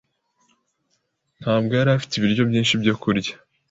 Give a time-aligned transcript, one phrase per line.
[1.41, 3.33] ntabwo yari afite ibiryo byinshi byo kurya.